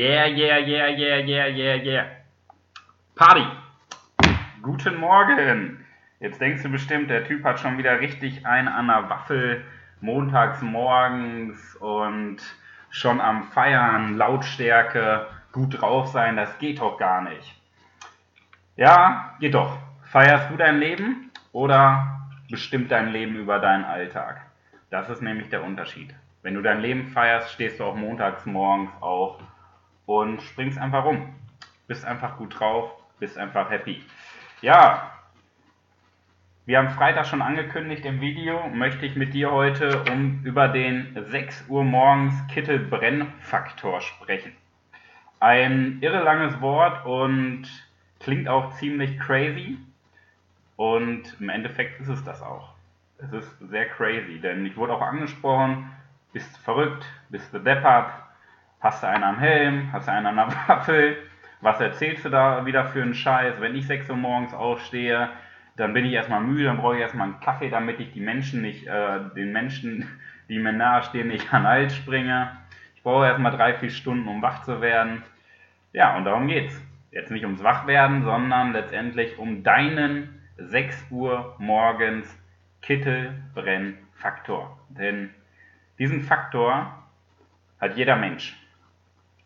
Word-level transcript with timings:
Yeah, 0.00 0.24
yeah, 0.24 0.56
yeah, 0.56 0.88
yeah, 0.88 1.18
yeah, 1.18 1.46
yeah, 1.48 1.74
yeah. 1.74 2.06
Party! 3.16 3.44
Guten 4.62 4.96
Morgen! 4.96 5.84
Jetzt 6.20 6.40
denkst 6.40 6.62
du 6.62 6.70
bestimmt, 6.70 7.10
der 7.10 7.26
Typ 7.26 7.44
hat 7.44 7.60
schon 7.60 7.76
wieder 7.76 8.00
richtig 8.00 8.46
eine 8.46 8.72
an 8.72 8.86
der 8.86 9.10
Waffel 9.10 9.62
montags 10.00 10.62
morgens 10.62 11.76
und 11.76 12.38
schon 12.88 13.20
am 13.20 13.42
Feiern, 13.42 14.16
Lautstärke, 14.16 15.26
gut 15.52 15.82
drauf 15.82 16.06
sein, 16.06 16.34
das 16.34 16.58
geht 16.58 16.80
doch 16.80 16.96
gar 16.96 17.20
nicht. 17.20 17.60
Ja, 18.76 19.34
geht 19.38 19.52
doch. 19.52 19.76
Feierst 20.04 20.50
du 20.50 20.56
dein 20.56 20.78
Leben 20.78 21.30
oder 21.52 22.22
bestimmt 22.50 22.90
dein 22.90 23.12
Leben 23.12 23.36
über 23.36 23.58
deinen 23.58 23.84
Alltag? 23.84 24.46
Das 24.88 25.10
ist 25.10 25.20
nämlich 25.20 25.50
der 25.50 25.62
Unterschied. 25.62 26.14
Wenn 26.40 26.54
du 26.54 26.62
dein 26.62 26.80
Leben 26.80 27.08
feierst, 27.08 27.52
stehst 27.52 27.80
du 27.80 27.84
auch 27.84 27.94
montags 27.94 28.46
morgens 28.46 28.90
auf 29.02 29.36
und 30.10 30.42
springst 30.42 30.76
einfach 30.76 31.04
rum. 31.04 31.32
Bist 31.86 32.04
einfach 32.04 32.36
gut 32.36 32.58
drauf, 32.58 32.90
bist 33.20 33.38
einfach 33.38 33.70
happy. 33.70 34.02
Ja, 34.60 35.12
wie 36.66 36.76
am 36.76 36.90
Freitag 36.90 37.26
schon 37.26 37.42
angekündigt 37.42 38.04
im 38.04 38.20
Video, 38.20 38.68
möchte 38.68 39.06
ich 39.06 39.14
mit 39.14 39.34
dir 39.34 39.52
heute 39.52 40.02
um 40.10 40.40
über 40.42 40.66
den 40.66 41.16
6 41.30 41.66
Uhr 41.68 41.84
morgens 41.84 42.34
Kittelbrennfaktor 42.48 44.00
sprechen. 44.00 44.52
Ein 45.38 45.98
irre 46.00 46.22
langes 46.24 46.60
Wort 46.60 47.06
und 47.06 47.68
klingt 48.18 48.48
auch 48.48 48.72
ziemlich 48.78 49.16
crazy. 49.20 49.78
Und 50.74 51.36
im 51.38 51.48
Endeffekt 51.50 52.00
ist 52.00 52.08
es 52.08 52.24
das 52.24 52.42
auch. 52.42 52.74
Es 53.18 53.32
ist 53.32 53.58
sehr 53.60 53.86
crazy, 53.86 54.40
denn 54.40 54.66
ich 54.66 54.76
wurde 54.76 54.92
auch 54.92 55.02
angesprochen, 55.02 55.88
bist 56.32 56.56
verrückt, 56.58 57.06
bist 57.28 57.54
du 57.54 57.60
deppert, 57.60 58.12
Hast 58.80 59.02
du 59.02 59.08
einen 59.08 59.24
am 59.24 59.38
Helm? 59.38 59.92
Hast 59.92 60.08
du 60.08 60.12
einen 60.12 60.26
an 60.26 60.36
der 60.36 60.46
Waffel? 60.68 61.18
Was 61.60 61.80
erzählst 61.80 62.24
du 62.24 62.30
da 62.30 62.64
wieder 62.64 62.86
für 62.86 63.02
einen 63.02 63.12
Scheiß? 63.12 63.60
Wenn 63.60 63.76
ich 63.76 63.86
6 63.86 64.08
Uhr 64.08 64.16
morgens 64.16 64.54
aufstehe, 64.54 65.28
dann 65.76 65.92
bin 65.92 66.06
ich 66.06 66.14
erstmal 66.14 66.40
müde, 66.40 66.64
dann 66.64 66.78
brauche 66.78 66.94
ich 66.94 67.02
erstmal 67.02 67.26
einen 67.26 67.40
Kaffee, 67.40 67.68
damit 67.68 68.00
ich 68.00 68.10
die 68.12 68.20
Menschen 68.20 68.62
nicht, 68.62 68.86
äh, 68.86 69.20
den 69.36 69.52
Menschen, 69.52 70.08
die 70.48 70.58
mir 70.58 70.72
nahestehen, 70.72 71.28
nicht 71.28 71.52
an 71.52 71.64
den 71.64 71.68
Hals 71.68 71.94
springe. 71.94 72.56
Ich 72.96 73.02
brauche 73.02 73.26
erstmal 73.26 73.52
drei, 73.52 73.74
vier 73.74 73.90
Stunden, 73.90 74.26
um 74.26 74.40
wach 74.40 74.62
zu 74.62 74.80
werden. 74.80 75.24
Ja, 75.92 76.16
und 76.16 76.24
darum 76.24 76.48
geht's. 76.48 76.82
Jetzt 77.10 77.30
nicht 77.30 77.44
ums 77.44 77.62
Wachwerden, 77.62 78.22
sondern 78.22 78.72
letztendlich 78.72 79.36
um 79.36 79.62
deinen 79.62 80.40
6 80.56 81.08
Uhr 81.10 81.54
morgens 81.58 82.34
Kittelbrennfaktor. 82.80 84.78
Denn 84.88 85.34
diesen 85.98 86.22
Faktor 86.22 87.04
hat 87.78 87.96
jeder 87.96 88.16
Mensch. 88.16 88.56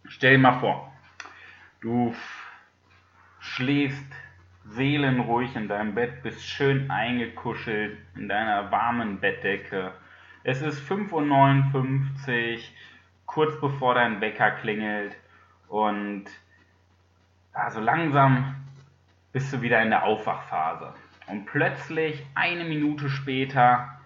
Stell 0.06 0.32
dir 0.32 0.38
mal 0.38 0.60
vor, 0.60 0.92
du 1.80 2.14
schläfst 3.40 4.04
seelenruhig 4.66 5.56
in 5.56 5.66
deinem 5.66 5.94
Bett, 5.94 6.22
bist 6.22 6.46
schön 6.46 6.90
eingekuschelt 6.90 7.96
in 8.14 8.28
deiner 8.28 8.70
warmen 8.70 9.20
Bettdecke. 9.20 9.92
Es 10.42 10.60
ist 10.60 10.80
5.59 10.90 12.56
Uhr, 12.56 12.62
kurz 13.24 13.58
bevor 13.60 13.94
dein 13.94 14.20
Wecker 14.20 14.50
klingelt 14.50 15.16
und 15.68 16.24
ja, 17.54 17.70
so 17.70 17.80
langsam 17.80 18.56
bist 19.32 19.52
du 19.54 19.62
wieder 19.62 19.82
in 19.82 19.90
der 19.90 20.04
Aufwachphase. 20.04 20.92
Und 21.28 21.46
plötzlich, 21.46 22.24
eine 22.34 22.64
Minute 22.64 23.08
später, 23.08 23.98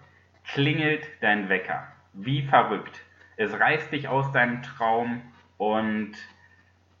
klingelt 0.45 1.05
dein 1.19 1.49
Wecker. 1.49 1.87
Wie 2.13 2.43
verrückt. 2.43 3.01
Es 3.35 3.51
reißt 3.59 3.91
dich 3.91 4.07
aus 4.07 4.31
deinem 4.31 4.63
Traum 4.63 5.21
und 5.59 6.13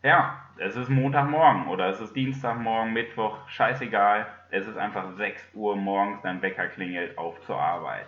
ja, 0.03 0.37
es 0.57 0.75
ist 0.75 0.89
Montagmorgen 0.89 1.67
oder 1.67 1.87
es 1.87 2.01
ist 2.01 2.13
Dienstagmorgen, 2.13 2.91
Mittwoch, 2.91 3.37
scheißegal. 3.47 4.27
Es 4.51 4.67
ist 4.67 4.77
einfach 4.77 5.15
6 5.15 5.51
Uhr 5.53 5.77
morgens, 5.77 6.21
dein 6.23 6.41
Wecker 6.41 6.67
klingelt 6.67 7.17
auf 7.17 7.39
zur 7.41 7.57
Arbeit. 7.57 8.05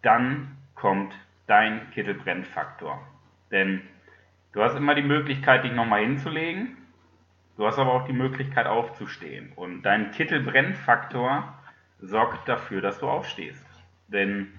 Dann 0.00 0.56
kommt 0.74 1.14
dein 1.46 1.90
Kittelbrennfaktor. 1.90 3.06
Denn 3.50 3.82
du 4.52 4.62
hast 4.62 4.76
immer 4.76 4.94
die 4.94 5.02
Möglichkeit, 5.02 5.64
dich 5.64 5.72
nochmal 5.72 6.00
hinzulegen. 6.00 6.78
Du 7.58 7.66
hast 7.66 7.78
aber 7.78 7.92
auch 7.92 8.06
die 8.06 8.14
Möglichkeit 8.14 8.66
aufzustehen. 8.66 9.52
Und 9.56 9.82
dein 9.82 10.10
Kittelbrennfaktor 10.12 11.52
sorgt 12.00 12.48
dafür, 12.48 12.80
dass 12.80 12.98
du 12.98 13.10
aufstehst. 13.10 13.66
Denn 14.06 14.57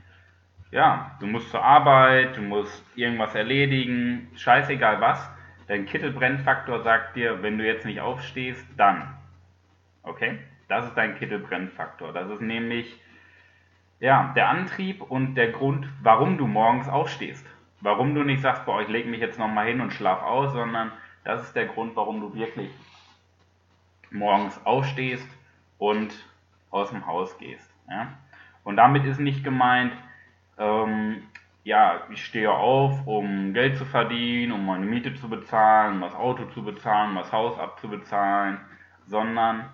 ja, 0.72 1.16
du 1.20 1.28
musst 1.28 1.50
zur 1.50 1.64
Arbeit, 1.64 2.38
du 2.38 2.42
musst 2.42 2.86
irgendwas 2.96 3.34
erledigen, 3.36 4.30
scheißegal 4.36 5.02
was. 5.02 5.30
Dein 5.68 5.86
Kittelbrennfaktor 5.86 6.82
sagt 6.84 7.16
dir, 7.16 7.42
wenn 7.42 7.58
du 7.58 7.66
jetzt 7.66 7.86
nicht 7.86 8.02
aufstehst, 8.02 8.66
dann. 8.78 9.16
Okay? 10.04 10.40
Das 10.68 10.86
ist 10.86 10.96
dein 10.96 11.18
Kittelbrennfaktor. 11.18 12.14
Das 12.14 12.30
ist 12.30 12.42
nämlich 12.42 13.00
ja, 14.00 14.32
der 14.36 14.50
Antrieb 14.50 15.02
und 15.02 15.36
der 15.36 15.52
Grund, 15.52 15.88
warum 16.02 16.38
du 16.38 16.48
morgens 16.48 16.88
aufstehst. 16.88 17.46
Warum 17.82 18.14
du 18.14 18.24
nicht 18.24 18.42
sagst, 18.42 18.66
boah, 18.66 18.82
ich 18.82 18.88
lege 18.88 19.10
mich 19.10 19.20
jetzt 19.20 19.40
nochmal 19.40 19.68
hin 19.68 19.82
und 19.82 19.92
schlaf 19.92 20.22
aus, 20.22 20.54
sondern 20.54 20.92
das 21.24 21.44
ist 21.44 21.56
der 21.56 21.66
Grund, 21.66 21.96
warum 21.96 22.22
du 22.22 22.34
wirklich 22.34 22.70
morgens 24.12 24.60
aufstehst 24.66 25.28
und 25.78 26.14
aus 26.72 26.90
dem 26.90 27.06
Haus 27.06 27.38
gehst. 27.38 27.74
Ja? 27.90 28.14
Und 28.64 28.76
damit 28.78 29.06
ist 29.06 29.20
nicht 29.20 29.44
gemeint, 29.44 29.94
ähm, 30.60 31.24
ja, 31.64 32.02
ich 32.12 32.24
stehe 32.26 32.52
auf, 32.52 33.08
um 33.08 33.54
Geld 33.54 33.78
zu 33.78 33.86
verdienen, 33.86 34.52
um 34.52 34.66
meine 34.66 34.86
Miete 34.86 35.16
zu 35.16 35.30
bezahlen, 35.30 35.96
um 35.96 36.02
das 36.02 36.16
Auto 36.16 36.46
zu 36.46 36.64
bezahlen, 36.64 37.12
um 37.12 37.16
das 37.16 37.32
Haus 37.32 37.58
abzubezahlen, 37.58 38.60
sondern 39.08 39.70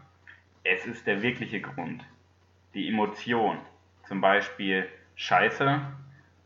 es 0.64 0.86
ist 0.86 1.06
der 1.06 1.22
wirkliche 1.22 1.62
Grund, 1.62 2.04
die 2.74 2.88
Emotion. 2.88 3.58
Zum 4.08 4.22
Beispiel 4.22 4.88
Scheiße, 5.16 5.82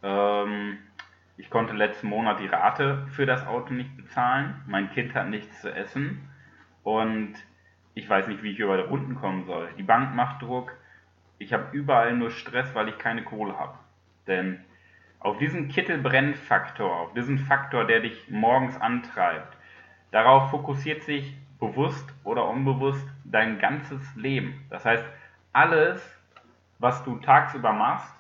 ähm, 0.04 0.78
ich 1.38 1.50
konnte 1.50 1.74
letzten 1.74 2.08
Monat 2.08 2.40
die 2.40 2.48
Rate 2.48 3.08
für 3.12 3.26
das 3.26 3.46
Auto 3.48 3.74
nicht 3.74 3.96
bezahlen, 3.96 4.62
mein 4.68 4.92
Kind 4.92 5.14
hat 5.16 5.30
nichts 5.30 5.62
zu 5.62 5.74
essen 5.74 6.30
und 6.84 7.34
ich 7.94 8.10
weiß 8.10 8.28
nicht, 8.28 8.44
wie 8.44 8.52
ich 8.52 8.60
über 8.60 8.78
die 8.78 8.84
Runden 8.84 9.16
kommen 9.16 9.46
soll. 9.46 9.70
Die 9.78 9.84
Bank 9.84 10.16
macht 10.16 10.42
Druck, 10.42 10.74
ich 11.38 11.54
habe 11.54 11.76
überall 11.76 12.16
nur 12.16 12.32
Stress, 12.32 12.74
weil 12.76 12.90
ich 12.90 12.98
keine 12.98 13.24
Kohle 13.24 13.58
habe. 13.58 13.78
Denn 14.30 14.64
auf 15.20 15.38
diesen 15.38 15.68
Kittelbrennfaktor, 15.68 16.96
auf 17.02 17.14
diesen 17.14 17.40
Faktor, 17.40 17.86
der 17.86 18.00
dich 18.00 18.30
morgens 18.30 18.80
antreibt, 18.80 19.58
darauf 20.12 20.50
fokussiert 20.52 21.04
sich 21.04 21.36
bewusst 21.60 22.08
oder 22.24 22.48
unbewusst 22.48 23.06
dein 23.26 23.60
ganzes 23.60 24.02
Leben. 24.16 24.66
Das 24.70 24.86
heißt, 24.86 25.04
alles, 25.52 26.02
was 26.78 27.04
du 27.04 27.18
tagsüber 27.18 27.74
machst, 27.74 28.14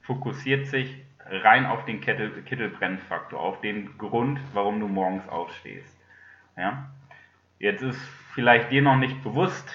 fokussiert 0.00 0.66
sich 0.66 1.04
rein 1.26 1.66
auf 1.66 1.84
den 1.84 2.00
Kittel, 2.00 2.30
Kittelbrennfaktor, 2.42 3.38
auf 3.38 3.60
den 3.60 3.98
Grund, 3.98 4.40
warum 4.54 4.80
du 4.80 4.88
morgens 4.88 5.28
aufstehst. 5.28 5.94
Ja? 6.56 6.88
Jetzt 7.58 7.82
ist 7.82 8.00
vielleicht 8.32 8.70
dir 8.70 8.80
noch 8.80 8.96
nicht 8.96 9.22
bewusst, 9.22 9.68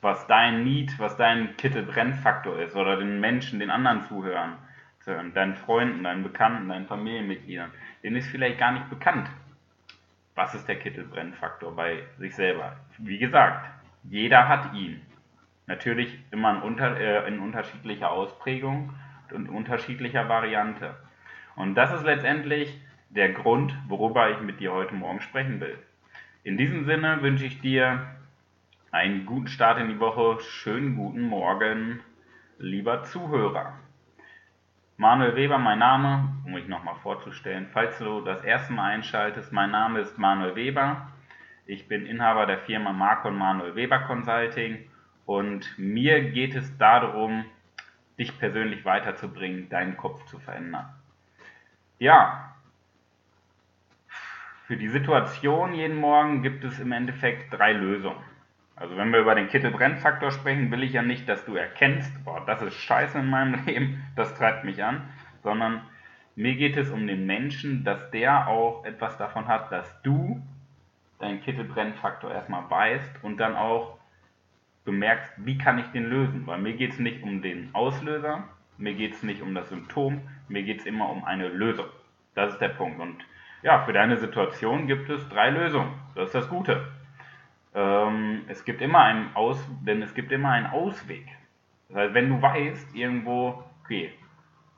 was 0.00 0.26
dein 0.26 0.64
Need, 0.64 0.98
was 0.98 1.16
dein 1.16 1.56
Kittelbrennfaktor 1.56 2.58
ist 2.60 2.74
oder 2.74 2.96
den 2.96 3.20
Menschen, 3.20 3.60
den 3.60 3.70
anderen 3.70 4.02
Zuhörern, 4.02 4.56
deinen 5.34 5.54
Freunden, 5.54 6.04
deinen 6.04 6.22
Bekannten, 6.22 6.68
deinen 6.68 6.86
Familienmitgliedern, 6.86 7.70
denen 8.02 8.16
ist 8.16 8.28
vielleicht 8.28 8.58
gar 8.58 8.72
nicht 8.72 8.88
bekannt, 8.88 9.28
was 10.34 10.54
ist 10.54 10.68
der 10.68 10.78
Kittelbrennfaktor 10.78 11.74
bei 11.74 12.02
sich 12.18 12.34
selber. 12.34 12.76
Wie 12.98 13.18
gesagt, 13.18 13.68
jeder 14.04 14.48
hat 14.48 14.74
ihn. 14.74 15.00
Natürlich 15.66 16.18
immer 16.30 16.62
äh, 16.80 17.28
in 17.28 17.38
unterschiedlicher 17.38 18.10
Ausprägung 18.10 18.92
und 19.32 19.48
unterschiedlicher 19.48 20.28
Variante. 20.28 20.96
Und 21.56 21.74
das 21.74 21.92
ist 21.92 22.04
letztendlich 22.04 22.80
der 23.10 23.32
Grund, 23.32 23.76
worüber 23.86 24.30
ich 24.30 24.40
mit 24.40 24.60
dir 24.60 24.72
heute 24.72 24.94
Morgen 24.94 25.20
sprechen 25.20 25.60
will. 25.60 25.78
In 26.42 26.56
diesem 26.56 26.86
Sinne 26.86 27.22
wünsche 27.22 27.44
ich 27.44 27.60
dir 27.60 28.06
einen 28.92 29.24
guten 29.24 29.46
Start 29.46 29.78
in 29.78 29.88
die 29.88 30.00
Woche. 30.00 30.40
Schönen 30.42 30.96
guten 30.96 31.22
Morgen, 31.22 32.00
lieber 32.58 33.04
Zuhörer. 33.04 33.74
Manuel 34.96 35.36
Weber, 35.36 35.58
mein 35.58 35.78
Name, 35.78 36.34
um 36.44 36.52
mich 36.52 36.66
nochmal 36.66 36.96
vorzustellen. 36.96 37.68
Falls 37.72 37.98
du 37.98 38.20
das 38.20 38.42
erste 38.42 38.72
Mal 38.72 38.90
einschaltest, 38.90 39.52
mein 39.52 39.70
Name 39.70 40.00
ist 40.00 40.18
Manuel 40.18 40.56
Weber. 40.56 41.08
Ich 41.66 41.86
bin 41.86 42.04
Inhaber 42.04 42.46
der 42.46 42.58
Firma 42.58 42.92
Marco 42.92 43.28
und 43.28 43.38
Manuel 43.38 43.76
Weber 43.76 44.00
Consulting 44.00 44.90
und 45.24 45.72
mir 45.78 46.30
geht 46.30 46.56
es 46.56 46.76
darum, 46.76 47.44
dich 48.18 48.36
persönlich 48.38 48.84
weiterzubringen, 48.84 49.68
deinen 49.68 49.96
Kopf 49.96 50.26
zu 50.26 50.40
verändern. 50.40 50.92
Ja, 52.00 52.56
für 54.66 54.76
die 54.76 54.88
Situation 54.88 55.74
jeden 55.74 55.96
Morgen 55.96 56.42
gibt 56.42 56.64
es 56.64 56.80
im 56.80 56.90
Endeffekt 56.92 57.52
drei 57.52 57.72
Lösungen. 57.72 58.29
Also 58.80 58.96
wenn 58.96 59.12
wir 59.12 59.20
über 59.20 59.36
den 59.36 59.48
Kittelbrennfaktor 59.48 60.32
sprechen, 60.32 60.72
will 60.72 60.82
ich 60.82 60.94
ja 60.94 61.02
nicht, 61.02 61.28
dass 61.28 61.44
du 61.44 61.54
erkennst, 61.54 62.24
boah, 62.24 62.42
das 62.46 62.62
ist 62.62 62.74
scheiße 62.74 63.18
in 63.18 63.30
meinem 63.30 63.64
Leben, 63.66 64.02
das 64.16 64.34
treibt 64.34 64.64
mich 64.64 64.82
an, 64.82 65.02
sondern 65.44 65.82
Mir 66.36 66.54
geht 66.56 66.76
es 66.78 66.90
um 66.90 67.06
den 67.06 67.26
Menschen, 67.26 67.84
dass 67.84 68.10
der 68.12 68.48
auch 68.48 68.84
etwas 68.84 69.18
davon 69.18 69.46
hat, 69.46 69.70
dass 69.70 70.00
du 70.02 70.40
deinen 71.18 71.42
Kittelbrennfaktor 71.42 72.32
erstmal 72.32 72.70
weißt 72.70 73.22
und 73.22 73.36
dann 73.38 73.56
auch 73.56 73.98
bemerkst, 74.86 75.30
wie 75.36 75.58
kann 75.58 75.78
ich 75.78 75.86
den 75.88 76.08
lösen. 76.08 76.46
Weil 76.46 76.58
mir 76.60 76.72
geht 76.72 76.92
es 76.92 76.98
nicht 76.98 77.22
um 77.22 77.42
den 77.42 77.68
Auslöser, 77.74 78.44
mir 78.78 78.94
geht 78.94 79.12
es 79.12 79.22
nicht 79.22 79.42
um 79.42 79.54
das 79.54 79.68
Symptom, 79.68 80.22
mir 80.48 80.62
geht 80.62 80.80
es 80.80 80.86
immer 80.86 81.10
um 81.10 81.24
eine 81.24 81.48
Lösung. 81.48 81.86
Das 82.34 82.54
ist 82.54 82.60
der 82.60 82.70
Punkt. 82.70 83.00
Und 83.00 83.16
ja, 83.62 83.84
für 83.84 83.92
deine 83.92 84.16
Situation 84.16 84.86
gibt 84.86 85.10
es 85.10 85.28
drei 85.28 85.50
Lösungen. 85.50 85.92
Das 86.14 86.28
ist 86.28 86.34
das 86.34 86.48
Gute. 86.48 86.88
Ähm, 87.74 88.42
es 88.48 88.64
gibt 88.64 88.80
immer 88.80 89.00
einen 89.00 89.34
Aus, 89.34 89.64
denn 89.82 90.02
es 90.02 90.14
gibt 90.14 90.32
immer 90.32 90.50
einen 90.50 90.66
Ausweg. 90.66 91.26
Das 91.88 91.96
heißt, 91.98 92.14
wenn 92.14 92.28
du 92.28 92.42
weißt, 92.42 92.94
irgendwo, 92.94 93.62
okay, 93.84 94.12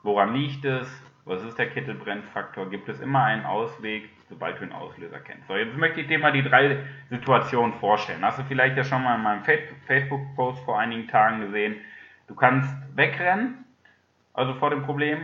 woran 0.03 0.33
liegt 0.33 0.65
es, 0.65 0.87
was 1.25 1.43
ist 1.43 1.57
der 1.57 1.69
Kittelbrennfaktor, 1.69 2.69
gibt 2.69 2.89
es 2.89 2.99
immer 2.99 3.23
einen 3.23 3.45
Ausweg, 3.45 4.09
sobald 4.27 4.57
du 4.57 4.65
den 4.65 4.73
Auslöser 4.73 5.19
kennst. 5.19 5.47
So, 5.47 5.55
jetzt 5.55 5.77
möchte 5.77 6.01
ich 6.01 6.07
dir 6.07 6.19
mal 6.19 6.33
die 6.33 6.43
drei 6.43 6.79
Situationen 7.09 7.73
vorstellen. 7.75 8.23
Hast 8.23 8.39
du 8.39 8.43
vielleicht 8.43 8.75
ja 8.75 8.83
schon 8.83 9.03
mal 9.03 9.15
in 9.15 9.23
meinem 9.23 9.43
Facebook-Post 9.87 10.63
vor 10.65 10.79
einigen 10.79 11.07
Tagen 11.07 11.41
gesehen. 11.41 11.77
Du 12.27 12.35
kannst 12.35 12.75
wegrennen, 12.95 13.63
also 14.33 14.53
vor 14.55 14.69
dem 14.69 14.83
Problem. 14.83 15.19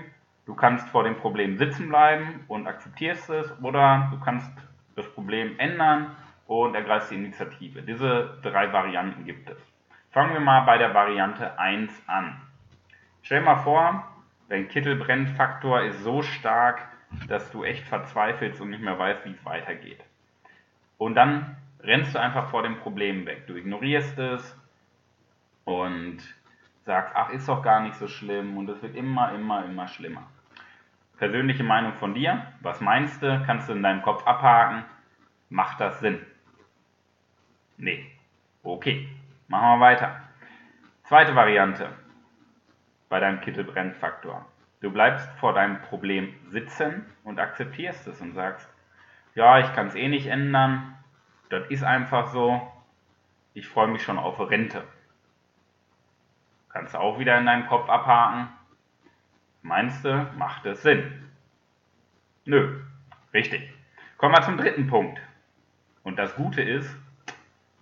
Du 0.45 0.55
kannst 0.55 0.87
vor 0.89 1.03
dem 1.03 1.15
Problem 1.15 1.57
sitzen 1.57 1.89
bleiben 1.89 2.43
und 2.47 2.65
akzeptierst 2.65 3.29
es 3.29 3.51
oder 3.61 4.09
du 4.11 4.19
kannst 4.19 4.51
das 4.95 5.07
Problem 5.13 5.59
ändern 5.59 6.15
und 6.49 6.73
ergreifst 6.73 7.11
die 7.11 7.15
Initiative. 7.15 7.83
Diese 7.83 8.39
drei 8.41 8.73
Varianten 8.73 9.23
gibt 9.23 9.51
es. 9.51 9.57
Fangen 10.09 10.33
wir 10.33 10.39
mal 10.39 10.61
bei 10.61 10.79
der 10.79 10.95
Variante 10.95 11.59
1 11.59 11.93
an. 12.07 12.41
Stell 13.21 13.41
dir 13.41 13.45
mal 13.45 13.57
vor, 13.57 14.07
dein 14.49 14.67
Kittelbrennfaktor 14.67 15.83
ist 15.83 16.01
so 16.01 16.23
stark, 16.23 16.87
dass 17.27 17.51
du 17.51 17.63
echt 17.63 17.87
verzweifelst 17.87 18.59
und 18.61 18.71
nicht 18.71 18.81
mehr 18.81 18.97
weißt, 18.97 19.25
wie 19.25 19.31
es 19.31 19.45
weitergeht. 19.45 20.03
Und 20.97 21.13
dann 21.13 21.55
rennst 21.81 22.15
du 22.15 22.19
einfach 22.19 22.49
vor 22.49 22.63
dem 22.63 22.77
Problem 22.77 23.27
weg. 23.27 23.45
Du 23.45 23.55
ignorierst 23.55 24.17
es 24.17 24.59
und 25.65 26.17
sagst, 26.85 27.13
ach, 27.15 27.29
ist 27.29 27.47
doch 27.47 27.61
gar 27.61 27.81
nicht 27.81 27.95
so 27.95 28.07
schlimm 28.07 28.57
und 28.57 28.67
es 28.69 28.81
wird 28.81 28.95
immer, 28.95 29.33
immer, 29.35 29.65
immer 29.65 29.87
schlimmer. 29.87 30.23
Persönliche 31.19 31.63
Meinung 31.63 31.93
von 31.93 32.15
dir, 32.15 32.41
was 32.61 32.81
meinst 32.81 33.21
du? 33.21 33.43
Kannst 33.45 33.69
du 33.69 33.73
in 33.73 33.83
deinem 33.83 34.01
Kopf 34.01 34.25
abhaken? 34.25 34.83
Macht 35.49 35.79
das 35.79 35.99
Sinn? 35.99 36.25
Nee. 37.79 38.11
Okay, 38.61 39.07
machen 39.47 39.79
wir 39.79 39.85
weiter. 39.85 40.21
Zweite 41.05 41.33
Variante 41.33 41.87
bei 43.07 43.21
deinem 43.21 43.39
Kittelbrennfaktor. 43.39 44.45
Du 44.81 44.91
bleibst 44.91 45.29
vor 45.39 45.53
deinem 45.53 45.81
Problem 45.83 46.35
sitzen 46.49 47.05
und 47.23 47.39
akzeptierst 47.39 48.05
es 48.07 48.19
und 48.19 48.33
sagst, 48.33 48.69
ja, 49.33 49.59
ich 49.59 49.73
kann 49.73 49.87
es 49.87 49.95
eh 49.95 50.09
nicht 50.09 50.27
ändern, 50.27 50.93
das 51.49 51.67
ist 51.69 51.83
einfach 51.83 52.27
so, 52.27 52.61
ich 53.53 53.65
freue 53.65 53.87
mich 53.87 54.03
schon 54.03 54.19
auf 54.19 54.37
Rente. 54.41 54.83
Kannst 56.67 56.93
du 56.93 56.99
auch 56.99 57.17
wieder 57.17 57.37
in 57.37 57.45
deinem 57.45 57.67
Kopf 57.67 57.89
abhaken. 57.89 58.49
Meinst 59.61 60.03
du, 60.03 60.29
macht 60.37 60.65
es 60.65 60.81
Sinn? 60.81 61.29
Nö, 62.43 62.81
richtig. 63.33 63.73
Kommen 64.17 64.35
wir 64.35 64.41
zum 64.41 64.57
dritten 64.57 64.87
Punkt. 64.87 65.21
Und 66.03 66.19
das 66.19 66.35
Gute 66.35 66.61
ist, 66.61 66.93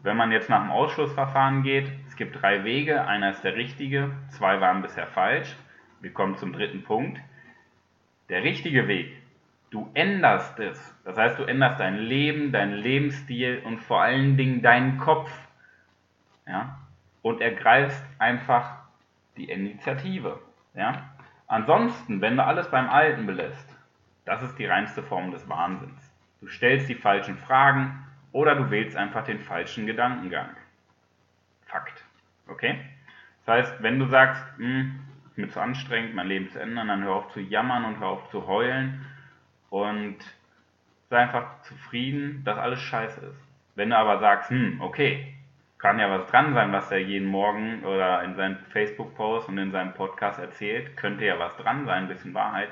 wenn 0.07 0.15
man 0.15 0.31
jetzt 0.31 0.49
nach 0.49 0.61
dem 0.61 0.71
Ausschlussverfahren 0.71 1.63
geht, 1.63 1.91
es 2.07 2.15
gibt 2.15 2.41
drei 2.41 2.63
Wege, 2.63 3.05
einer 3.05 3.31
ist 3.31 3.43
der 3.43 3.55
richtige, 3.55 4.11
zwei 4.29 4.61
waren 4.61 4.81
bisher 4.81 5.05
falsch. 5.05 5.53
Wir 5.99 6.13
kommen 6.13 6.37
zum 6.37 6.53
dritten 6.53 6.81
Punkt. 6.83 7.19
Der 8.29 8.41
richtige 8.41 8.87
Weg, 8.87 9.21
du 9.69 9.89
änderst 9.93 10.57
es. 10.59 10.95
Das 11.03 11.17
heißt, 11.17 11.37
du 11.37 11.43
änderst 11.43 11.81
dein 11.81 11.97
Leben, 11.97 12.53
deinen 12.53 12.75
Lebensstil 12.75 13.61
und 13.65 13.79
vor 13.79 14.01
allen 14.01 14.37
Dingen 14.37 14.61
deinen 14.61 14.97
Kopf. 14.97 15.29
Ja? 16.47 16.79
Und 17.21 17.41
ergreifst 17.41 18.05
einfach 18.17 18.77
die 19.35 19.49
Initiative. 19.49 20.39
Ja? 20.73 21.09
Ansonsten, 21.47 22.21
wenn 22.21 22.37
du 22.37 22.45
alles 22.45 22.71
beim 22.71 22.89
Alten 22.89 23.25
belässt, 23.25 23.77
das 24.23 24.41
ist 24.41 24.57
die 24.57 24.65
reinste 24.67 25.03
Form 25.03 25.31
des 25.31 25.49
Wahnsinns. 25.49 26.13
Du 26.39 26.47
stellst 26.47 26.87
die 26.87 26.95
falschen 26.95 27.37
Fragen 27.37 28.07
oder 28.31 28.55
du 28.55 28.69
wählst 28.69 28.95
einfach 28.95 29.23
den 29.23 29.39
falschen 29.39 29.85
Gedankengang. 29.85 30.49
Fakt. 31.65 32.03
Okay? 32.47 32.79
Das 33.45 33.57
heißt, 33.57 33.83
wenn 33.83 33.99
du 33.99 34.05
sagst, 34.07 34.43
hm, 34.57 34.99
ist 35.27 35.37
mir 35.37 35.49
zu 35.49 35.61
anstrengend, 35.61 36.15
mein 36.15 36.27
Leben 36.27 36.49
zu 36.49 36.59
ändern, 36.59 36.87
dann 36.87 37.03
hör 37.03 37.15
auf 37.15 37.29
zu 37.29 37.39
jammern 37.39 37.85
und 37.85 37.99
hör 37.99 38.07
auf 38.07 38.29
zu 38.29 38.47
heulen 38.47 39.05
und 39.69 40.17
sei 41.09 41.17
einfach 41.17 41.61
zufrieden, 41.61 42.43
dass 42.43 42.57
alles 42.57 42.81
scheiße 42.81 43.21
ist. 43.21 43.47
Wenn 43.75 43.91
du 43.91 43.97
aber 43.97 44.19
sagst, 44.19 44.49
hm, 44.49 44.81
okay, 44.81 45.33
kann 45.77 45.99
ja 45.99 46.09
was 46.09 46.27
dran 46.27 46.53
sein, 46.53 46.71
was 46.71 46.91
er 46.91 46.99
jeden 46.99 47.27
Morgen 47.27 47.83
oder 47.83 48.23
in 48.23 48.35
seinen 48.35 48.57
Facebook-Post 48.71 49.47
und 49.49 49.57
in 49.57 49.71
seinem 49.71 49.93
Podcast 49.93 50.39
erzählt, 50.39 50.97
könnte 50.97 51.25
ja 51.25 51.37
was 51.37 51.55
dran 51.57 51.85
sein, 51.85 52.03
ein 52.03 52.07
bisschen 52.07 52.33
Wahrheit, 52.33 52.69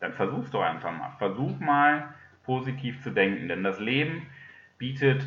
dann 0.00 0.12
versuch's 0.12 0.50
doch 0.50 0.62
einfach 0.62 0.92
mal. 0.92 1.12
Versuch 1.18 1.58
mal 1.58 2.14
positiv 2.44 3.02
zu 3.02 3.10
denken, 3.10 3.48
denn 3.48 3.64
das 3.64 3.80
Leben 3.80 4.26
bietet 4.78 5.26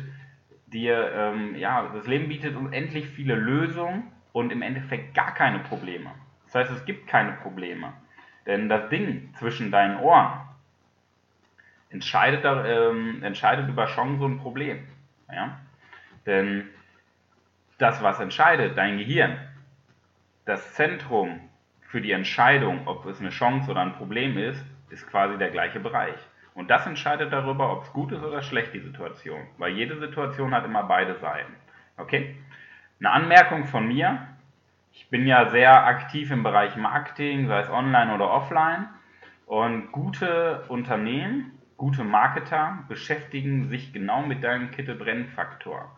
dir, 0.66 1.12
ähm, 1.14 1.56
ja, 1.56 1.90
das 1.94 2.06
Leben 2.06 2.28
bietet 2.28 2.56
unendlich 2.56 3.06
viele 3.08 3.34
Lösungen 3.34 4.10
und 4.32 4.52
im 4.52 4.62
Endeffekt 4.62 5.14
gar 5.14 5.34
keine 5.34 5.60
Probleme. 5.60 6.10
Das 6.46 6.54
heißt, 6.54 6.70
es 6.72 6.84
gibt 6.84 7.06
keine 7.06 7.32
Probleme. 7.32 7.92
Denn 8.46 8.68
das 8.68 8.88
Ding 8.88 9.32
zwischen 9.34 9.70
deinen 9.70 9.98
Ohren 9.98 10.40
entscheidet, 11.90 12.44
ähm, 12.44 13.22
entscheidet 13.22 13.68
über 13.68 13.86
Chancen 13.86 14.22
und 14.22 14.38
Problem. 14.38 14.86
Ja? 15.30 15.60
Denn 16.26 16.68
das, 17.78 18.02
was 18.02 18.20
entscheidet, 18.20 18.76
dein 18.76 18.98
Gehirn, 18.98 19.38
das 20.44 20.74
Zentrum 20.74 21.40
für 21.82 22.00
die 22.00 22.12
Entscheidung, 22.12 22.86
ob 22.86 23.06
es 23.06 23.20
eine 23.20 23.30
Chance 23.30 23.70
oder 23.70 23.80
ein 23.80 23.94
Problem 23.94 24.38
ist, 24.38 24.64
ist 24.90 25.06
quasi 25.08 25.38
der 25.38 25.50
gleiche 25.50 25.80
Bereich. 25.80 26.18
Und 26.54 26.68
das 26.68 26.86
entscheidet 26.86 27.32
darüber, 27.32 27.72
ob 27.72 27.84
es 27.84 27.92
gut 27.92 28.12
ist 28.12 28.22
oder 28.22 28.42
schlecht, 28.42 28.74
die 28.74 28.80
Situation. 28.80 29.40
Weil 29.58 29.72
jede 29.72 29.98
Situation 29.98 30.54
hat 30.54 30.64
immer 30.64 30.82
beide 30.82 31.16
Seiten. 31.16 31.54
Okay? 31.96 32.36
Eine 32.98 33.12
Anmerkung 33.12 33.64
von 33.64 33.86
mir. 33.86 34.26
Ich 34.92 35.08
bin 35.08 35.26
ja 35.26 35.48
sehr 35.50 35.86
aktiv 35.86 36.30
im 36.30 36.42
Bereich 36.42 36.76
Marketing, 36.76 37.46
sei 37.46 37.60
es 37.60 37.70
online 37.70 38.14
oder 38.14 38.30
offline. 38.30 38.88
Und 39.46 39.92
gute 39.92 40.64
Unternehmen, 40.68 41.58
gute 41.76 42.04
Marketer 42.04 42.84
beschäftigen 42.88 43.68
sich 43.68 43.92
genau 43.92 44.22
mit 44.22 44.44
deinem 44.44 44.70
Kittelbrennfaktor. 44.70 45.96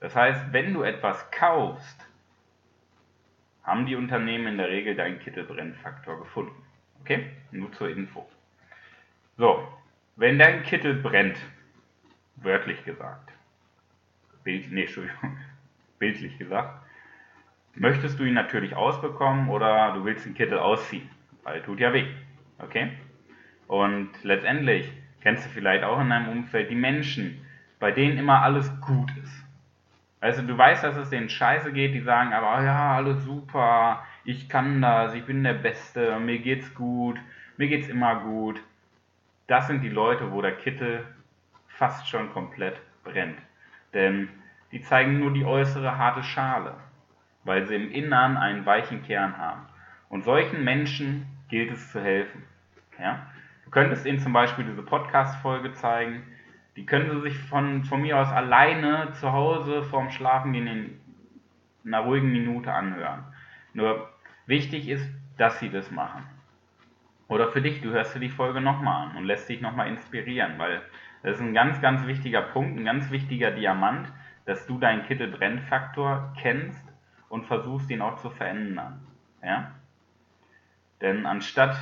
Das 0.00 0.14
heißt, 0.14 0.52
wenn 0.52 0.74
du 0.74 0.82
etwas 0.82 1.30
kaufst, 1.30 2.06
haben 3.62 3.86
die 3.86 3.96
Unternehmen 3.96 4.46
in 4.46 4.58
der 4.58 4.68
Regel 4.68 4.94
deinen 4.94 5.18
Kittelbrennfaktor 5.18 6.18
gefunden. 6.18 6.62
Okay? 7.00 7.30
Nur 7.50 7.72
zur 7.72 7.88
Info. 7.90 8.28
So, 9.38 9.68
wenn 10.16 10.38
dein 10.38 10.62
Kittel 10.62 10.94
brennt, 10.94 11.36
wörtlich 12.36 12.82
gesagt, 12.84 13.32
Bild, 14.44 14.70
nee, 14.70 14.82
Entschuldigung, 14.82 15.36
bildlich 15.98 16.38
gesagt, 16.38 16.82
möchtest 17.74 18.18
du 18.18 18.24
ihn 18.24 18.34
natürlich 18.34 18.74
ausbekommen 18.74 19.48
oder 19.50 19.92
du 19.92 20.04
willst 20.04 20.24
den 20.24 20.34
Kittel 20.34 20.58
ausziehen, 20.58 21.10
weil 21.42 21.60
tut 21.62 21.80
ja 21.80 21.92
weh. 21.92 22.06
Okay? 22.58 22.92
Und 23.66 24.10
letztendlich 24.22 24.90
kennst 25.20 25.44
du 25.44 25.50
vielleicht 25.50 25.84
auch 25.84 26.00
in 26.00 26.08
deinem 26.08 26.28
Umfeld 26.30 26.70
die 26.70 26.76
Menschen, 26.76 27.44
bei 27.78 27.90
denen 27.90 28.16
immer 28.16 28.42
alles 28.42 28.72
gut 28.80 29.10
ist. 29.22 29.44
Also 30.20 30.42
du 30.42 30.56
weißt, 30.56 30.82
dass 30.82 30.96
es 30.96 31.10
denen 31.10 31.28
scheiße 31.28 31.72
geht, 31.72 31.92
die 31.92 32.00
sagen 32.00 32.32
aber, 32.32 32.58
oh 32.58 32.64
ja, 32.64 32.96
alles 32.96 33.22
super, 33.24 34.02
ich 34.24 34.48
kann 34.48 34.80
das, 34.80 35.12
ich 35.14 35.24
bin 35.24 35.44
der 35.44 35.54
Beste, 35.54 36.18
mir 36.20 36.38
geht's 36.38 36.74
gut, 36.74 37.18
mir 37.58 37.68
geht's 37.68 37.88
immer 37.88 38.20
gut. 38.20 38.62
Das 39.46 39.68
sind 39.68 39.82
die 39.82 39.88
Leute, 39.88 40.32
wo 40.32 40.42
der 40.42 40.56
Kittel 40.56 41.04
fast 41.68 42.08
schon 42.08 42.32
komplett 42.32 42.80
brennt. 43.04 43.38
Denn 43.94 44.28
die 44.72 44.80
zeigen 44.80 45.20
nur 45.20 45.32
die 45.32 45.44
äußere 45.44 45.98
harte 45.98 46.22
Schale, 46.22 46.74
weil 47.44 47.66
sie 47.66 47.76
im 47.76 47.90
Innern 47.90 48.36
einen 48.36 48.66
weichen 48.66 49.02
Kern 49.04 49.38
haben. 49.38 49.66
Und 50.08 50.24
solchen 50.24 50.64
Menschen 50.64 51.26
gilt 51.48 51.70
es 51.70 51.92
zu 51.92 52.00
helfen. 52.00 52.42
Ja? 52.98 53.26
Du 53.64 53.70
könntest 53.70 54.04
ihnen 54.06 54.18
zum 54.18 54.32
Beispiel 54.32 54.64
diese 54.64 54.82
Podcast-Folge 54.82 55.72
zeigen, 55.72 56.24
die 56.76 56.84
können 56.84 57.10
sie 57.10 57.20
sich 57.22 57.38
von, 57.38 57.84
von 57.84 58.02
mir 58.02 58.18
aus 58.18 58.28
alleine 58.28 59.12
zu 59.12 59.32
Hause 59.32 59.82
vorm 59.82 60.10
Schlafen 60.10 60.54
in 60.54 61.00
einer 61.86 62.00
ruhigen 62.00 62.30
Minute 62.30 62.72
anhören. 62.72 63.24
Nur 63.72 64.10
wichtig 64.46 64.88
ist, 64.88 65.08
dass 65.38 65.58
sie 65.58 65.70
das 65.70 65.90
machen. 65.90 66.24
Oder 67.28 67.48
für 67.48 67.60
dich, 67.60 67.80
du 67.80 67.90
hörst 67.90 68.14
dir 68.14 68.20
die 68.20 68.28
Folge 68.28 68.60
nochmal 68.60 69.08
an 69.08 69.16
und 69.16 69.24
lässt 69.24 69.48
dich 69.48 69.60
nochmal 69.60 69.88
inspirieren, 69.88 70.58
weil 70.58 70.82
das 71.22 71.36
ist 71.36 71.42
ein 71.42 71.54
ganz, 71.54 71.80
ganz 71.80 72.06
wichtiger 72.06 72.42
Punkt, 72.42 72.78
ein 72.78 72.84
ganz 72.84 73.10
wichtiger 73.10 73.50
Diamant, 73.50 74.12
dass 74.44 74.66
du 74.66 74.78
deinen 74.78 75.04
Kittelbrennfaktor 75.06 76.32
kennst 76.40 76.84
und 77.28 77.46
versuchst, 77.46 77.90
ihn 77.90 78.00
auch 78.00 78.16
zu 78.16 78.30
verändern. 78.30 79.04
Ja? 79.42 79.72
Denn 81.00 81.26
anstatt 81.26 81.76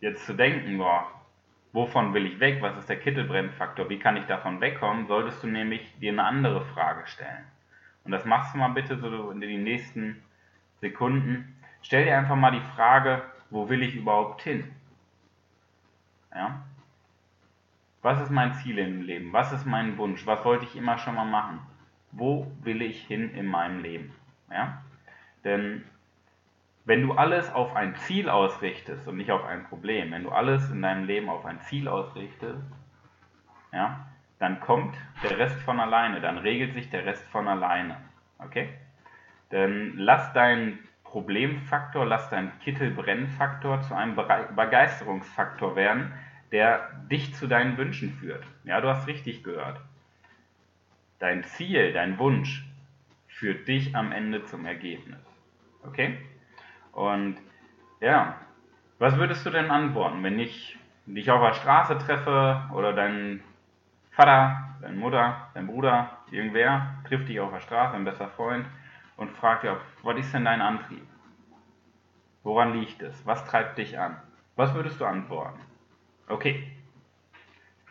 jetzt 0.00 0.26
zu 0.26 0.34
denken, 0.34 0.76
boah, 0.76 1.06
wovon 1.72 2.12
will 2.12 2.26
ich 2.26 2.40
weg, 2.40 2.58
was 2.60 2.76
ist 2.76 2.88
der 2.88 3.00
Kittelbrennfaktor, 3.00 3.88
wie 3.88 3.98
kann 3.98 4.16
ich 4.16 4.26
davon 4.26 4.60
wegkommen, 4.60 5.06
solltest 5.06 5.42
du 5.42 5.46
nämlich 5.46 5.98
dir 5.98 6.12
eine 6.12 6.24
andere 6.24 6.64
Frage 6.66 7.06
stellen. 7.06 7.44
Und 8.04 8.12
das 8.12 8.24
machst 8.24 8.54
du 8.54 8.58
mal 8.58 8.68
bitte 8.68 8.98
so 8.98 9.30
in 9.30 9.40
den 9.40 9.64
nächsten 9.64 10.22
Sekunden. 10.80 11.56
Stell 11.82 12.04
dir 12.04 12.16
einfach 12.16 12.36
mal 12.36 12.52
die 12.52 12.74
Frage, 12.74 13.22
wo 13.50 13.68
will 13.68 13.82
ich 13.82 13.94
überhaupt 13.94 14.42
hin? 14.42 14.70
Ja? 16.34 16.62
Was 18.02 18.20
ist 18.20 18.30
mein 18.30 18.54
Ziel 18.54 18.78
im 18.78 19.02
Leben? 19.02 19.32
Was 19.32 19.52
ist 19.52 19.66
mein 19.66 19.98
Wunsch? 19.98 20.26
Was 20.26 20.44
wollte 20.44 20.64
ich 20.64 20.76
immer 20.76 20.98
schon 20.98 21.14
mal 21.14 21.24
machen? 21.24 21.60
Wo 22.12 22.50
will 22.62 22.82
ich 22.82 23.06
hin 23.06 23.34
in 23.34 23.46
meinem 23.46 23.82
Leben? 23.82 24.14
Ja? 24.50 24.82
Denn 25.44 25.84
wenn 26.84 27.02
du 27.02 27.12
alles 27.12 27.52
auf 27.52 27.76
ein 27.76 27.96
Ziel 27.96 28.30
ausrichtest 28.30 29.06
und 29.06 29.18
nicht 29.18 29.30
auf 29.30 29.44
ein 29.44 29.64
Problem, 29.64 30.10
wenn 30.10 30.22
du 30.22 30.30
alles 30.30 30.70
in 30.70 30.80
deinem 30.80 31.04
Leben 31.04 31.28
auf 31.28 31.44
ein 31.44 31.60
Ziel 31.60 31.86
ausrichtest, 31.86 32.62
ja, 33.72 34.06
dann 34.38 34.60
kommt 34.60 34.96
der 35.22 35.38
Rest 35.38 35.60
von 35.60 35.80
alleine, 35.80 36.20
dann 36.20 36.38
regelt 36.38 36.72
sich 36.72 36.88
der 36.88 37.04
Rest 37.04 37.26
von 37.28 37.46
alleine. 37.46 37.98
Okay? 38.38 38.70
Denn 39.50 39.98
lass 39.98 40.32
deinen 40.32 40.78
Problemfaktor, 41.10 42.04
lass 42.04 42.28
deinen 42.28 42.52
Kittelbrennfaktor 42.60 43.80
zu 43.82 43.94
einem 43.94 44.14
Begeisterungsfaktor 44.14 45.74
werden, 45.74 46.12
der 46.52 46.90
dich 47.10 47.34
zu 47.34 47.46
deinen 47.46 47.78
Wünschen 47.78 48.12
führt. 48.12 48.44
Ja, 48.64 48.80
du 48.80 48.88
hast 48.88 49.06
richtig 49.06 49.42
gehört. 49.42 49.80
Dein 51.18 51.44
Ziel, 51.44 51.92
dein 51.92 52.18
Wunsch 52.18 52.66
führt 53.26 53.66
dich 53.68 53.96
am 53.96 54.12
Ende 54.12 54.44
zum 54.44 54.66
Ergebnis. 54.66 55.18
Okay? 55.86 56.18
Und 56.92 57.38
ja, 58.00 58.36
was 58.98 59.16
würdest 59.16 59.46
du 59.46 59.50
denn 59.50 59.70
antworten, 59.70 60.22
wenn 60.22 60.38
ich 60.38 60.78
dich 61.06 61.30
auf 61.30 61.40
der 61.40 61.54
Straße 61.54 61.96
treffe 61.98 62.62
oder 62.74 62.92
dein 62.92 63.40
Vater, 64.10 64.76
deine 64.82 64.96
Mutter, 64.96 65.48
dein 65.54 65.68
Bruder, 65.68 66.18
irgendwer 66.30 66.94
trifft 67.08 67.28
dich 67.28 67.40
auf 67.40 67.50
der 67.50 67.60
Straße, 67.60 67.96
ein 67.96 68.04
bester 68.04 68.28
Freund 68.28 68.66
und 69.18 69.30
fragt 69.32 69.64
dich, 69.64 69.70
was 70.02 70.16
ist 70.16 70.32
denn 70.32 70.46
dein 70.46 70.62
Antrieb? 70.62 71.06
Woran 72.44 72.72
liegt 72.72 73.02
es? 73.02 73.26
Was 73.26 73.44
treibt 73.44 73.76
dich 73.76 73.98
an? 73.98 74.16
Was 74.56 74.72
würdest 74.72 74.98
du 75.00 75.04
antworten? 75.04 75.60
Okay, 76.28 76.72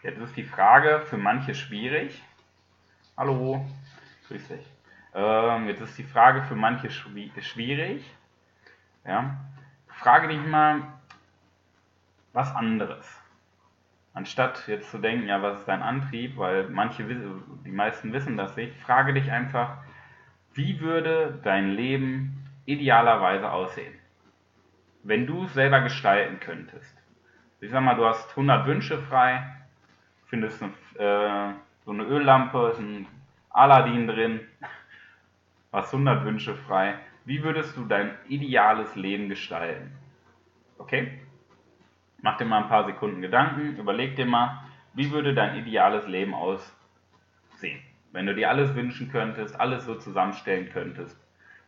jetzt 0.02 0.18
ist 0.20 0.36
die 0.36 0.44
Frage 0.44 1.02
für 1.02 1.18
manche 1.18 1.54
schwierig. 1.54 2.24
Hallo, 3.16 3.64
grüß 4.28 4.48
dich. 4.48 4.66
Ähm, 5.14 5.68
jetzt 5.68 5.82
ist 5.82 5.98
die 5.98 6.04
Frage 6.04 6.44
für 6.44 6.56
manche 6.56 6.90
schwierig, 6.90 8.10
ja? 9.06 9.38
Frage 9.88 10.30
dich 10.30 10.46
mal 10.46 10.82
was 12.34 12.56
anderes. 12.56 13.06
Anstatt 14.14 14.68
jetzt 14.68 14.92
zu 14.92 15.00
denken, 15.00 15.28
ja, 15.28 15.42
was 15.42 15.60
ist 15.60 15.68
dein 15.68 15.82
Antrieb, 15.82 16.38
weil 16.38 16.70
manche, 16.70 17.04
die 17.04 17.72
meisten 17.72 18.14
wissen 18.14 18.38
das 18.38 18.56
nicht, 18.56 18.76
frage 18.82 19.14
dich 19.14 19.32
einfach, 19.32 19.78
wie 20.58 20.82
würde 20.82 21.40
dein 21.44 21.72
Leben 21.72 22.46
idealerweise 22.66 23.52
aussehen, 23.52 23.94
wenn 25.04 25.26
du 25.26 25.46
es 25.46 25.54
selber 25.54 25.82
gestalten 25.82 26.40
könntest. 26.40 26.96
Ich 27.62 27.72
sag 27.72 27.82
mal, 27.82 27.96
du 27.96 28.06
hast 28.06 28.30
100 28.32 28.68
Wünsche 28.68 28.98
frei, 28.98 29.44
findest 30.26 30.62
eine, 30.62 30.74
äh, 31.00 31.54
so 31.86 31.92
eine 31.92 32.04
Öllampe, 32.04 32.72
ist 32.74 32.80
ein 32.80 33.08
Aladdin 33.50 34.08
drin, 34.08 34.42
hast 35.72 35.94
100 35.94 36.26
Wünsche 36.26 36.56
frei 36.56 36.96
wie 37.28 37.44
würdest 37.44 37.76
du 37.76 37.84
dein 37.84 38.16
ideales 38.30 38.96
Leben 38.96 39.28
gestalten? 39.28 39.92
Okay? 40.78 41.20
Mach 42.22 42.38
dir 42.38 42.46
mal 42.46 42.64
ein 42.64 42.70
paar 42.70 42.86
Sekunden 42.86 43.22
Gedanken, 43.22 43.76
überleg 43.76 44.16
dir 44.16 44.26
mal, 44.26 44.64
wie 44.94 45.12
würde 45.12 45.34
dein 45.34 45.58
ideales 45.58 46.08
Leben 46.08 46.34
aussehen? 46.34 47.82
Wenn 48.18 48.26
du 48.26 48.34
dir 48.34 48.50
alles 48.50 48.74
wünschen 48.74 49.12
könntest, 49.12 49.60
alles 49.60 49.86
so 49.86 49.94
zusammenstellen 49.94 50.72
könntest, 50.72 51.16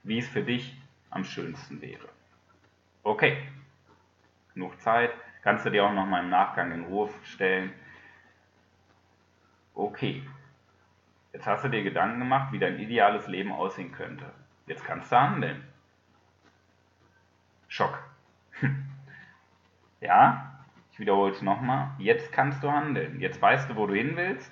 wie 0.01 0.18
es 0.18 0.27
für 0.27 0.41
dich 0.41 0.75
am 1.12 1.24
schönsten 1.24 1.79
wäre. 1.79 2.10
Okay, 3.03 3.38
genug 4.56 4.82
Zeit, 4.82 5.12
kannst 5.44 5.68
du 5.68 5.70
dir 5.70 5.86
auch 5.86 5.94
noch 5.94 6.08
mal 6.08 6.24
im 6.24 6.32
Nachgang 6.32 6.72
in 6.72 6.86
Ruhe 6.86 7.08
stellen. 7.22 7.72
Okay, 9.75 10.24
jetzt 11.34 11.46
hast 11.46 11.65
du 11.65 11.70
dir 11.70 11.84
Gedanken 11.84 12.18
gemacht, 12.18 12.51
wie 12.51 12.58
dein 12.58 12.79
ideales 12.79 13.27
Leben 13.27 13.51
aussehen 13.51 13.91
könnte. 13.91 14.25
Jetzt 14.65 14.84
kannst 14.84 15.12
du 15.12 15.18
handeln. 15.18 15.63
Schock. 17.68 18.10
ja, 20.01 20.65
ich 20.94 21.00
wiederhole 21.00 21.32
es 21.32 21.44
nochmal. 21.44 21.91
Jetzt 22.00 22.32
kannst 22.32 22.63
du 22.63 22.72
handeln. 22.72 23.22
Jetzt 23.22 23.39
weißt 23.39 23.70
du, 23.70 23.75
wo 23.75 23.86
du 23.86 23.94
hin 23.94 24.15
willst. 24.15 24.51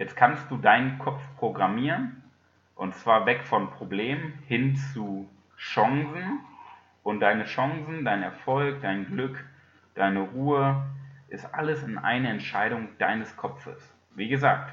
Jetzt 0.00 0.16
kannst 0.16 0.50
du 0.50 0.56
deinen 0.56 0.98
Kopf 0.98 1.20
programmieren. 1.36 2.22
Und 2.74 2.94
zwar 2.94 3.26
weg 3.26 3.42
von 3.42 3.70
Problemen 3.70 4.32
hin 4.46 4.74
zu 4.74 5.28
Chancen. 5.58 6.40
Und 7.02 7.20
deine 7.20 7.44
Chancen, 7.44 8.06
dein 8.06 8.22
Erfolg, 8.22 8.80
dein 8.80 9.04
Glück, 9.04 9.44
deine 9.94 10.20
Ruhe, 10.20 10.86
ist 11.28 11.54
alles 11.54 11.82
in 11.82 11.98
eine 11.98 12.30
Entscheidung 12.30 12.88
deines 12.96 13.36
Kopfes. 13.36 13.94
Wie 14.14 14.28
gesagt, 14.28 14.72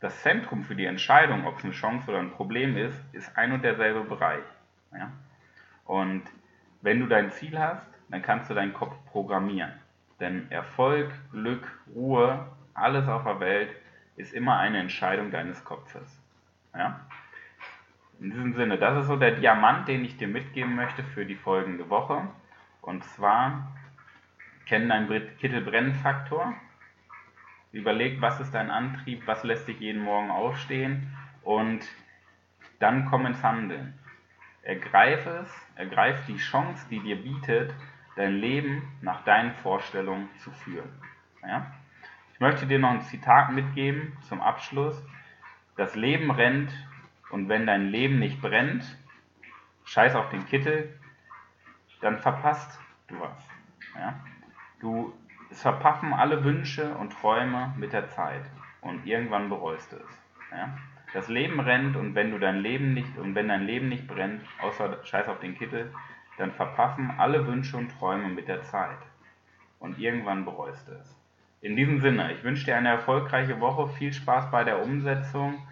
das 0.00 0.20
Zentrum 0.22 0.64
für 0.64 0.74
die 0.74 0.86
Entscheidung, 0.86 1.46
ob 1.46 1.58
es 1.58 1.64
eine 1.64 1.72
Chance 1.72 2.10
oder 2.10 2.18
ein 2.18 2.32
Problem 2.32 2.76
ist, 2.76 3.00
ist 3.12 3.38
ein 3.38 3.52
und 3.52 3.62
derselbe 3.62 4.00
Bereich. 4.00 4.44
Ja? 4.92 5.12
Und 5.84 6.24
wenn 6.82 6.98
du 6.98 7.06
dein 7.06 7.30
Ziel 7.30 7.56
hast, 7.56 7.86
dann 8.08 8.22
kannst 8.22 8.50
du 8.50 8.54
deinen 8.54 8.74
Kopf 8.74 8.96
programmieren. 9.12 9.74
Denn 10.18 10.50
Erfolg, 10.50 11.12
Glück, 11.30 11.62
Ruhe, 11.94 12.48
alles 12.74 13.06
auf 13.06 13.22
der 13.22 13.38
Welt 13.38 13.70
ist 14.16 14.32
immer 14.32 14.58
eine 14.58 14.78
Entscheidung 14.78 15.30
deines 15.30 15.64
Kopfes. 15.64 16.20
Ja? 16.74 17.00
In 18.20 18.30
diesem 18.30 18.54
Sinne, 18.54 18.78
das 18.78 19.02
ist 19.02 19.06
so 19.06 19.16
der 19.16 19.32
Diamant, 19.32 19.88
den 19.88 20.04
ich 20.04 20.16
dir 20.16 20.28
mitgeben 20.28 20.74
möchte 20.74 21.04
für 21.04 21.26
die 21.26 21.34
folgende 21.34 21.88
Woche. 21.90 22.26
Und 22.80 23.04
zwar, 23.04 23.76
kennen 24.66 24.88
deinen 24.88 25.36
Kittelbrennfaktor. 25.38 26.54
Überleg, 27.72 28.20
was 28.20 28.40
ist 28.40 28.52
dein 28.54 28.70
Antrieb, 28.70 29.26
was 29.26 29.44
lässt 29.44 29.68
dich 29.68 29.80
jeden 29.80 30.02
Morgen 30.02 30.30
aufstehen 30.30 31.14
und 31.42 31.80
dann 32.78 33.06
komm 33.06 33.26
ins 33.26 33.42
Handeln. 33.42 33.98
Ergreif 34.62 35.26
es, 35.26 35.48
ergreif 35.76 36.24
die 36.26 36.38
Chance, 36.38 36.86
die 36.90 37.00
dir 37.00 37.16
bietet, 37.16 37.72
dein 38.16 38.36
Leben 38.36 38.82
nach 39.02 39.24
deinen 39.24 39.52
Vorstellungen 39.52 40.28
zu 40.38 40.50
führen. 40.50 40.90
Ja? 41.42 41.70
Ich 42.36 42.40
möchte 42.40 42.66
dir 42.66 42.78
noch 42.78 42.90
ein 42.90 43.00
Zitat 43.00 43.52
mitgeben 43.52 44.14
zum 44.20 44.42
Abschluss. 44.42 45.02
Das 45.74 45.96
Leben 45.96 46.30
rennt 46.30 46.70
und 47.30 47.48
wenn 47.48 47.64
dein 47.64 47.88
Leben 47.88 48.18
nicht 48.18 48.42
brennt, 48.42 48.84
scheiß 49.86 50.14
auf 50.14 50.28
den 50.28 50.44
Kittel, 50.44 51.00
dann 52.02 52.18
verpasst 52.18 52.78
du 53.08 53.18
was. 53.18 53.48
Ja? 53.94 54.20
Du 54.80 55.14
es 55.50 55.62
verpaffen 55.62 56.12
alle 56.12 56.44
Wünsche 56.44 56.94
und 56.96 57.14
Träume 57.14 57.72
mit 57.78 57.94
der 57.94 58.10
Zeit 58.10 58.44
und 58.82 59.06
irgendwann 59.06 59.48
bereust 59.48 59.92
du 59.92 59.96
es. 59.96 60.22
Ja? 60.50 60.76
Das 61.14 61.28
Leben 61.28 61.58
rennt 61.58 61.96
und 61.96 62.14
wenn 62.14 62.32
du 62.32 62.38
dein 62.38 62.58
Leben 62.58 62.92
nicht 62.92 63.16
und 63.16 63.34
wenn 63.34 63.48
dein 63.48 63.62
Leben 63.62 63.88
nicht 63.88 64.06
brennt, 64.06 64.42
außer 64.60 65.02
Scheiß 65.06 65.28
auf 65.28 65.40
den 65.40 65.56
Kittel, 65.56 65.90
dann 66.36 66.52
verpaffen 66.52 67.12
alle 67.16 67.46
Wünsche 67.46 67.78
und 67.78 67.98
Träume 67.98 68.28
mit 68.28 68.46
der 68.46 68.60
Zeit 68.60 68.98
und 69.78 69.98
irgendwann 69.98 70.44
bereust 70.44 70.86
du 70.86 70.92
es. 70.92 71.15
In 71.66 71.74
diesem 71.74 72.00
Sinne, 72.00 72.32
ich 72.32 72.44
wünsche 72.44 72.64
dir 72.64 72.76
eine 72.76 72.90
erfolgreiche 72.90 73.58
Woche, 73.58 73.88
viel 73.94 74.12
Spaß 74.12 74.52
bei 74.52 74.62
der 74.62 74.80
Umsetzung, 74.84 75.66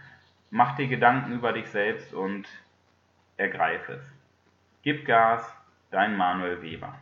mach 0.50 0.74
dir 0.74 0.88
Gedanken 0.88 1.30
über 1.30 1.52
dich 1.52 1.68
selbst 1.68 2.12
und 2.12 2.48
ergreif 3.36 3.88
es. 3.88 4.02
Gib 4.82 5.06
Gas, 5.06 5.48
dein 5.92 6.16
Manuel 6.16 6.60
Weber. 6.62 6.98